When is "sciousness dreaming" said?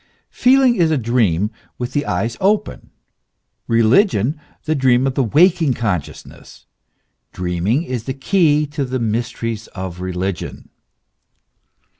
6.01-7.83